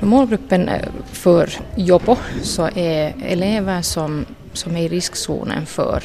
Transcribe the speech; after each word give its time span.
Målgruppen 0.00 0.68
eh, 0.68 0.88
för 1.12 1.50
Jopo 1.76 2.16
så 2.42 2.68
är 2.74 3.14
elever 3.22 3.82
som, 3.82 4.26
som 4.52 4.76
är 4.76 4.82
i 4.82 4.88
riskzonen 4.88 5.66
för 5.66 6.02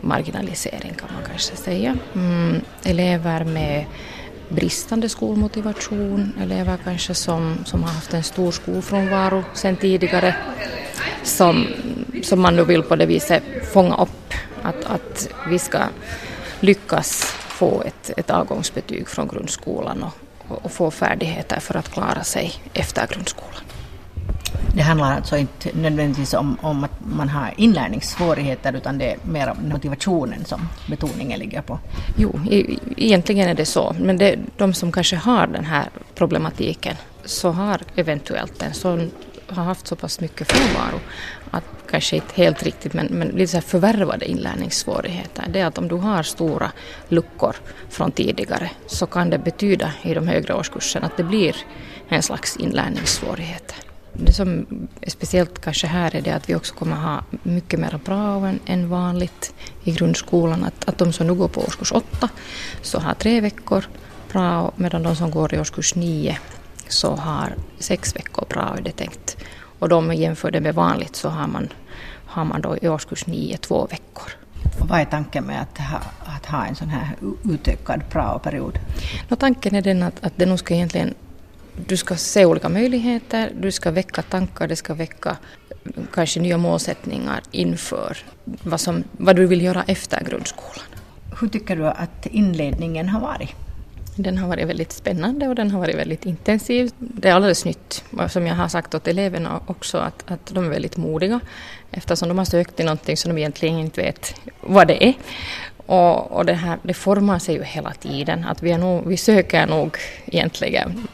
marginalisering 0.00 0.94
kan 0.94 1.08
man 1.14 1.22
kanske 1.30 1.56
säga. 1.56 1.96
Mm, 2.14 2.60
elever 2.84 3.44
med 3.44 3.84
bristande 4.48 5.08
skolmotivation, 5.08 6.32
elever 6.42 6.78
kanske 6.84 7.14
som, 7.14 7.56
som 7.64 7.82
har 7.82 7.90
haft 7.90 8.14
en 8.14 8.22
stor 8.22 8.50
skolfrånvaro 8.50 9.44
sedan 9.54 9.76
tidigare, 9.76 10.34
som, 11.22 11.66
som 12.22 12.40
man 12.40 12.56
nu 12.56 12.64
vill 12.64 12.82
på 12.82 12.96
det 12.96 13.06
viset 13.06 13.42
fånga 13.72 13.96
upp, 13.96 14.34
att, 14.62 14.84
att 14.84 15.28
vi 15.48 15.58
ska 15.58 15.78
lyckas 16.60 17.24
få 17.48 17.82
ett, 17.82 18.10
ett 18.16 18.30
avgångsbetyg 18.30 19.08
från 19.08 19.28
grundskolan 19.28 20.02
och, 20.02 20.14
och 20.50 20.72
få 20.72 20.90
färdigheter 20.90 21.60
för 21.60 21.76
att 21.76 21.92
klara 21.92 22.24
sig 22.24 22.52
efter 22.74 23.06
grundskolan. 23.06 23.62
Det 24.74 24.82
handlar 24.82 25.16
alltså 25.16 25.36
inte 25.36 25.68
nödvändigtvis 25.74 26.34
om, 26.34 26.56
om 26.60 26.84
att 26.84 26.90
man 26.98 27.28
har 27.28 27.54
inlärningssvårigheter 27.56 28.72
utan 28.72 28.98
det 28.98 29.12
är 29.12 29.16
mer 29.22 29.54
motivationen 29.70 30.44
som 30.44 30.68
betoningen 30.86 31.38
ligger 31.38 31.62
på? 31.62 31.78
Jo, 32.16 32.40
egentligen 32.96 33.48
är 33.48 33.54
det 33.54 33.66
så. 33.66 33.96
Men 34.00 34.18
det, 34.18 34.38
de 34.56 34.74
som 34.74 34.92
kanske 34.92 35.16
har 35.16 35.46
den 35.46 35.64
här 35.64 35.88
problematiken 36.14 36.96
så 37.24 37.50
har 37.50 37.80
eventuellt 37.96 38.62
en 38.62 38.74
sån 38.74 39.10
har 39.50 39.64
haft 39.64 39.86
så 39.86 39.96
pass 39.96 40.20
mycket 40.20 40.52
frånvaro 40.52 41.00
att 41.50 41.64
kanske 41.90 42.16
inte 42.16 42.34
helt 42.34 42.62
riktigt 42.62 42.94
men, 42.94 43.06
men 43.06 43.28
lite 43.28 43.46
så 43.46 43.56
här 43.56 43.62
förvärvade 43.62 44.30
inlärningssvårigheter. 44.30 45.44
Det 45.48 45.60
är 45.60 45.66
att 45.66 45.78
om 45.78 45.88
du 45.88 45.94
har 45.94 46.22
stora 46.22 46.72
luckor 47.08 47.56
från 47.88 48.12
tidigare 48.12 48.70
så 48.86 49.06
kan 49.06 49.30
det 49.30 49.38
betyda 49.38 49.92
i 50.02 50.14
de 50.14 50.28
högre 50.28 50.54
årskurserna 50.54 51.06
att 51.06 51.16
det 51.16 51.24
blir 51.24 51.56
en 52.08 52.22
slags 52.22 52.56
inlärningssvårigheter. 52.56 53.76
Det 54.12 54.32
som 54.32 54.66
är 55.00 55.10
speciellt 55.10 55.60
kanske 55.60 55.86
här 55.86 56.16
är 56.16 56.20
det 56.20 56.30
att 56.30 56.48
vi 56.48 56.54
också 56.54 56.74
kommer 56.74 56.96
ha 56.96 57.24
mycket 57.42 57.80
mer 57.80 58.00
prao 58.04 58.44
än, 58.44 58.60
än 58.66 58.88
vanligt 58.88 59.54
i 59.84 59.92
grundskolan. 59.92 60.64
Att, 60.64 60.88
att 60.88 60.98
de 60.98 61.12
som 61.12 61.26
nu 61.26 61.34
går 61.34 61.48
på 61.48 61.60
årskurs 61.60 61.92
8 61.92 62.28
så 62.82 62.98
har 62.98 63.14
tre 63.14 63.40
veckor 63.40 63.84
prao 64.28 64.72
medan 64.76 65.02
de 65.02 65.16
som 65.16 65.30
går 65.30 65.54
i 65.54 65.60
årskurs 65.60 65.94
9 65.94 66.38
så 66.92 67.14
har 67.14 67.54
sex 67.78 68.16
veckor 68.16 68.80
det 68.82 68.92
tänkt. 68.92 69.36
Och 69.78 69.88
de 69.88 70.14
jämför 70.14 70.60
med 70.60 70.74
vanligt 70.74 71.16
så 71.16 71.28
har 71.28 71.46
man, 71.46 71.68
har 72.26 72.44
man 72.44 72.60
då 72.60 72.76
i 72.82 72.88
årskurs 72.88 73.26
9 73.26 73.56
två 73.56 73.86
veckor. 73.86 74.30
Och 74.80 74.88
vad 74.88 75.00
är 75.00 75.04
tanken 75.04 75.44
med 75.44 75.62
att 75.62 75.78
ha, 75.78 76.00
att 76.36 76.46
ha 76.46 76.64
en 76.64 76.74
sån 76.74 76.88
här 76.88 77.16
utökad 77.50 78.02
prao-period? 78.10 78.78
No, 79.28 79.36
tanken 79.36 79.74
är 79.74 79.82
den 79.82 80.02
att, 80.02 80.24
att 80.24 80.32
det 80.36 80.46
nog 80.46 80.58
ska 80.58 80.74
egentligen 80.74 81.14
du 81.86 81.96
ska 81.96 82.16
se 82.16 82.44
olika 82.44 82.68
möjligheter, 82.68 83.52
du 83.60 83.72
ska 83.72 83.90
väcka 83.90 84.22
tankar, 84.22 84.68
det 84.68 84.76
ska 84.76 84.94
väcka 84.94 85.36
kanske 86.12 86.40
nya 86.40 86.58
målsättningar 86.58 87.40
inför 87.50 88.16
vad, 88.44 88.80
som, 88.80 89.04
vad 89.12 89.36
du 89.36 89.46
vill 89.46 89.62
göra 89.62 89.84
efter 89.86 90.24
grundskolan. 90.24 90.86
Hur 91.40 91.48
tycker 91.48 91.76
du 91.76 91.86
att 91.86 92.26
inledningen 92.26 93.08
har 93.08 93.20
varit? 93.20 93.50
Den 94.22 94.38
har 94.38 94.48
varit 94.48 94.68
väldigt 94.68 94.92
spännande 94.92 95.48
och 95.48 95.54
den 95.54 95.70
har 95.70 95.80
varit 95.80 95.96
väldigt 95.96 96.26
intensiv. 96.26 96.90
Det 96.98 97.28
är 97.28 97.34
alldeles 97.34 97.64
nytt, 97.64 98.04
som 98.28 98.46
jag 98.46 98.54
har 98.54 98.68
sagt 98.68 98.94
åt 98.94 99.08
eleverna 99.08 99.60
också, 99.66 99.98
att, 99.98 100.30
att 100.30 100.46
de 100.46 100.64
är 100.64 100.68
väldigt 100.68 100.96
modiga 100.96 101.40
eftersom 101.90 102.28
de 102.28 102.38
har 102.38 102.44
sökt 102.44 102.76
till 102.76 102.84
någonting 102.84 103.16
som 103.16 103.34
de 103.34 103.38
egentligen 103.38 103.78
inte 103.78 104.02
vet 104.02 104.34
vad 104.60 104.88
det 104.88 105.04
är. 105.04 105.14
Och, 105.86 106.32
och 106.32 106.44
det, 106.44 106.52
här, 106.52 106.78
det 106.82 106.94
formar 106.94 107.38
sig 107.38 107.54
ju 107.54 107.62
hela 107.64 107.92
tiden, 107.92 108.44
att 108.44 108.62
vi, 108.62 108.72
är 108.72 108.78
nog, 108.78 109.06
vi 109.06 109.16
söker 109.16 109.66
nog 109.66 109.96
egentligen 110.26 111.06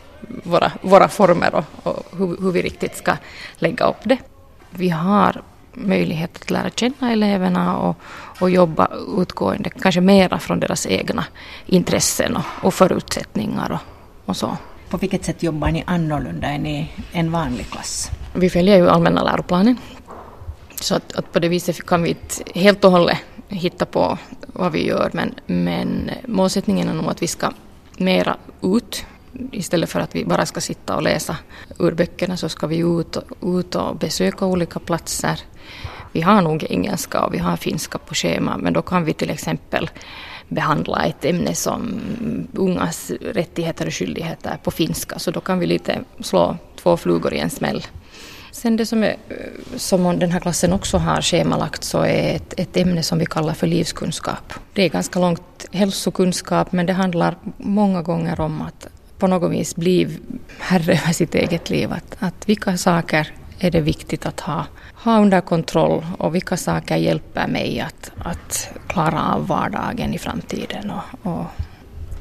våra, 0.42 0.72
våra 0.82 1.08
former 1.08 1.54
och, 1.54 1.64
och 1.82 2.18
hur, 2.18 2.42
hur, 2.42 2.52
vi 2.52 2.62
riktigt 2.62 2.96
ska 2.96 3.16
lägga 3.58 3.86
upp 3.86 4.00
det. 4.04 4.18
Vi 4.70 4.88
har 4.88 5.42
möjlighet 5.76 6.36
att 6.42 6.50
lära 6.50 6.70
känna 6.70 7.12
eleverna 7.12 7.78
och, 7.78 7.96
och 8.40 8.50
jobba 8.50 8.88
utgående 9.18 9.70
kanske 9.70 10.00
mera 10.00 10.38
från 10.38 10.60
deras 10.60 10.86
egna 10.86 11.24
intressen 11.66 12.36
och, 12.36 12.44
och 12.62 12.74
förutsättningar 12.74 13.72
och, 13.72 14.28
och, 14.28 14.36
så. 14.36 14.56
På 14.90 14.96
vilket 14.96 15.24
sätt 15.24 15.42
jobbar 15.42 15.70
ni 15.70 15.84
annorlunda 15.86 16.46
än 16.46 16.66
i 16.66 16.90
en 17.12 17.32
vanlig 17.32 17.70
klass? 17.70 18.10
Vi 18.34 18.50
följer 18.50 18.76
ju 18.76 18.88
allmänna 18.88 19.22
läroplanen. 19.22 19.76
Så 20.80 20.94
att, 20.94 21.16
att 21.16 21.32
på 21.32 21.38
det 21.38 21.48
viset 21.48 21.86
kan 21.86 22.02
vi 22.02 22.08
inte 22.08 22.60
helt 22.60 22.84
och 22.84 22.90
hållet 22.90 23.18
hitta 23.48 23.86
på 23.86 24.18
vad 24.46 24.72
vi 24.72 24.86
gör 24.86 25.10
men, 25.12 25.34
men 25.46 26.10
målsättningen 26.26 26.88
är 26.88 26.94
nog 26.94 27.06
att 27.06 27.22
vi 27.22 27.26
ska 27.26 27.52
mera 27.96 28.36
ut 28.62 29.06
istället 29.52 29.90
för 29.90 30.00
att 30.00 30.14
vi 30.14 30.24
bara 30.24 30.46
ska 30.46 30.60
sitta 30.60 30.96
och 30.96 31.02
läsa 31.02 31.36
ur 31.78 31.92
böckerna 31.92 32.36
så 32.36 32.48
ska 32.48 32.66
vi 32.66 32.78
ut 32.78 33.16
och, 33.16 33.58
ut 33.58 33.74
och 33.74 33.96
besöka 33.96 34.46
olika 34.46 34.78
platser. 34.78 35.40
Vi 36.12 36.20
har 36.20 36.42
nog 36.42 36.64
engelska 36.64 37.24
och 37.24 37.34
vi 37.34 37.38
har 37.38 37.56
finska 37.56 37.98
på 37.98 38.14
schema 38.14 38.56
men 38.56 38.72
då 38.72 38.82
kan 38.82 39.04
vi 39.04 39.12
till 39.12 39.30
exempel 39.30 39.90
behandla 40.48 41.04
ett 41.04 41.24
ämne 41.24 41.54
som 41.54 42.00
ungas 42.52 43.10
rättigheter 43.20 43.86
och 43.86 43.94
skyldigheter 43.94 44.58
på 44.62 44.70
finska 44.70 45.18
så 45.18 45.30
då 45.30 45.40
kan 45.40 45.58
vi 45.58 45.66
lite 45.66 46.00
slå 46.20 46.56
två 46.76 46.96
flugor 46.96 47.34
i 47.34 47.38
en 47.38 47.50
smäll. 47.50 47.86
Sen 48.52 48.76
det 48.76 48.86
som, 48.86 49.02
är, 49.02 49.16
som 49.76 50.18
den 50.18 50.30
här 50.30 50.40
klassen 50.40 50.72
också 50.72 50.98
har 50.98 51.22
schemalagt 51.22 51.84
så 51.84 51.98
är 51.98 52.36
ett, 52.36 52.54
ett 52.56 52.76
ämne 52.76 53.02
som 53.02 53.18
vi 53.18 53.26
kallar 53.26 53.54
för 53.54 53.66
livskunskap. 53.66 54.54
Det 54.72 54.82
är 54.82 54.88
ganska 54.88 55.18
långt 55.18 55.66
hälsokunskap 55.72 56.72
men 56.72 56.86
det 56.86 56.92
handlar 56.92 57.36
många 57.56 58.02
gånger 58.02 58.40
om 58.40 58.62
att 58.62 58.88
på 59.18 59.26
något 59.26 59.52
vis 59.52 59.76
bli 59.76 60.18
herre 60.58 60.92
över 60.92 61.12
sitt 61.12 61.34
eget 61.34 61.70
liv. 61.70 61.92
Att, 61.92 62.16
att 62.18 62.48
vilka 62.48 62.76
saker 62.76 63.32
är 63.58 63.70
det 63.70 63.80
viktigt 63.80 64.26
att 64.26 64.40
ha, 64.40 64.66
ha 64.94 65.18
under 65.18 65.40
kontroll 65.40 66.06
och 66.18 66.34
vilka 66.34 66.56
saker 66.56 66.96
hjälper 66.96 67.46
mig 67.46 67.80
att, 67.80 68.10
att 68.18 68.70
klara 68.86 69.34
av 69.34 69.46
vardagen 69.46 70.14
i 70.14 70.18
framtiden. 70.18 70.90
Och, 70.90 71.32
och 71.32 71.44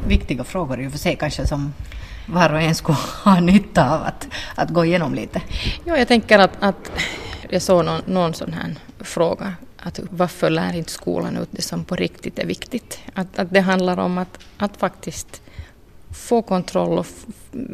Viktiga 0.07 0.43
frågor 0.43 0.81
i 0.81 0.87
och 0.87 0.91
för 0.91 0.99
sig 0.99 1.15
kanske 1.15 1.47
som 1.47 1.73
var 2.25 2.53
och 2.53 2.61
en 2.61 2.75
skulle 2.75 2.97
ha 3.23 3.39
nytta 3.39 3.95
av 3.95 4.03
att, 4.03 4.27
att 4.55 4.69
gå 4.69 4.85
igenom 4.85 5.15
lite. 5.15 5.41
Ja, 5.83 5.97
jag 5.97 6.07
tänker 6.07 6.39
att, 6.39 6.51
att 6.59 6.91
jag 7.49 7.61
såg 7.61 7.85
någon, 7.85 8.01
någon 8.05 8.33
sån 8.33 8.53
här 8.53 8.75
fråga 8.99 9.53
att 9.85 9.99
varför 10.09 10.49
lär 10.49 10.75
inte 10.75 10.91
skolan 10.91 11.37
ut 11.37 11.49
det 11.51 11.61
som 11.61 11.85
på 11.85 11.95
riktigt 11.95 12.39
är 12.39 12.45
viktigt? 12.45 12.99
Att, 13.13 13.39
att 13.39 13.53
det 13.53 13.59
handlar 13.59 13.99
om 13.99 14.17
att, 14.17 14.39
att 14.57 14.77
faktiskt 14.77 15.41
få 16.15 16.41
kontroll 16.41 16.99
och 16.99 17.07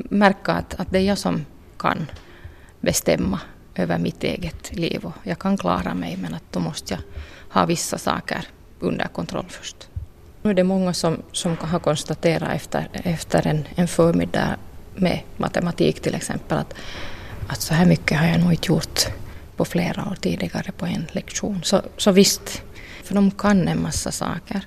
märka 0.10 0.52
att, 0.52 0.80
att 0.80 0.92
det 0.92 1.00
är 1.00 1.04
jag 1.04 1.18
som 1.18 1.46
kan 1.78 2.12
bestämma 2.80 3.40
över 3.76 3.98
mitt 3.98 4.24
eget 4.24 4.76
liv 4.76 5.06
och 5.06 5.14
jag 5.24 5.40
kan 5.40 5.58
klara 5.58 5.94
mig 5.94 6.18
men 6.18 6.34
att 6.34 6.44
då 6.52 6.60
måste 6.60 6.94
jag 6.94 7.02
ha 7.54 7.66
vissa 7.66 7.98
saker 7.98 8.48
under 8.80 9.08
kontroll 9.08 9.46
först. 9.50 9.88
Nu 10.42 10.50
är 10.50 10.54
det 10.54 10.64
många 10.64 10.94
som, 10.94 11.18
som 11.32 11.58
har 11.58 11.80
konstaterat 11.80 12.56
efter, 12.56 12.90
efter 12.94 13.48
en, 13.48 13.68
en 13.76 13.88
förmiddag 13.88 14.56
med 14.96 15.20
matematik 15.38 16.02
till 16.02 16.16
exempel 16.16 16.58
att, 16.58 16.74
att 17.48 17.62
så 17.62 17.74
här 17.74 17.86
mycket 17.86 18.18
har 18.20 18.28
jag 18.28 18.40
nog 18.40 18.52
inte 18.52 18.68
gjort 18.68 19.00
på 19.58 19.66
flera 19.66 20.02
år 20.12 20.16
tidigare 20.16 20.72
på 20.72 20.86
en 20.86 21.06
lektion. 21.12 21.60
Så, 21.64 21.82
så 21.98 22.12
visst, 22.12 22.62
för 23.04 23.16
de 23.16 23.32
kan 23.32 23.68
en 23.68 23.82
massa 23.82 24.12
saker. 24.12 24.66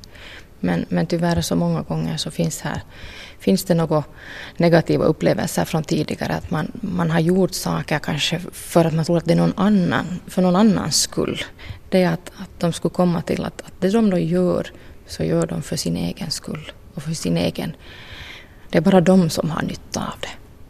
Men, 0.64 0.86
men 0.88 1.06
tyvärr 1.06 1.41
så 1.41 1.56
många 1.56 1.82
gånger 1.82 2.16
så 2.16 2.30
finns, 2.30 2.60
här, 2.60 2.80
finns 3.38 3.64
det 3.64 3.75
några 3.75 4.04
negativa 4.56 5.04
upplevelser 5.04 5.64
från 5.64 5.84
tidigare. 5.84 6.32
Att 6.34 6.50
man, 6.50 6.72
man 6.80 7.10
har 7.10 7.20
gjort 7.20 7.54
saker 7.54 7.98
kanske 7.98 8.41
för 8.52 8.84
att 8.84 8.94
man 8.94 9.04
tror 9.04 9.19
att 9.19 9.24
det 9.24 9.32
är 9.32 9.36
någon 9.36 9.54
annan, 9.56 10.20
för 10.26 10.42
någon 10.42 10.56
annans 10.56 11.00
skull. 11.00 11.44
Det 11.88 12.03
är 12.03 12.12
att, 12.12 12.32
att 12.36 12.60
de 12.60 12.72
skulle 12.72 12.94
komma 12.94 13.22
till 13.22 13.44
att, 13.44 13.62
att 13.62 13.80
det 13.80 13.91
de 13.91 14.10
då 14.10 14.19
gör 14.19 14.72
så 15.06 15.24
gör 15.24 15.47
de 15.47 15.62
för 15.62 15.76
sin 15.76 15.97
egen 15.97 16.30
skull 16.30 16.72
och 16.94 17.03
för 17.03 17.12
sin 17.12 17.36
egen... 17.36 17.76
Det 18.70 18.78
är 18.78 18.82
bara 18.82 19.00
de 19.00 19.30
som 19.30 19.50
har 19.50 19.62
nytta 19.62 20.00
av 20.00 20.20
det. 20.20 20.44